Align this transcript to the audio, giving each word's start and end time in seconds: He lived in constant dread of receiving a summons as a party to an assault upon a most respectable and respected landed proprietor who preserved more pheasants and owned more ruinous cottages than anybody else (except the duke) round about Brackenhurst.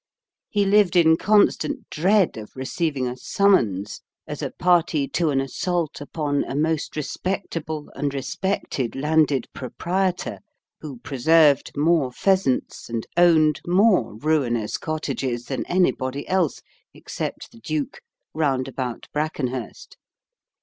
He 0.49 0.65
lived 0.65 0.95
in 0.95 1.15
constant 1.15 1.87
dread 1.91 2.35
of 2.35 2.55
receiving 2.55 3.07
a 3.07 3.15
summons 3.15 4.01
as 4.25 4.41
a 4.41 4.49
party 4.49 5.07
to 5.09 5.29
an 5.29 5.39
assault 5.39 6.01
upon 6.01 6.43
a 6.45 6.55
most 6.55 6.95
respectable 6.95 7.91
and 7.93 8.11
respected 8.11 8.95
landed 8.95 9.47
proprietor 9.53 10.39
who 10.79 10.97
preserved 11.01 11.77
more 11.77 12.11
pheasants 12.11 12.89
and 12.89 13.05
owned 13.15 13.61
more 13.67 14.15
ruinous 14.15 14.75
cottages 14.77 15.45
than 15.45 15.67
anybody 15.67 16.27
else 16.27 16.63
(except 16.95 17.51
the 17.51 17.59
duke) 17.59 18.01
round 18.33 18.67
about 18.67 19.07
Brackenhurst. 19.13 19.97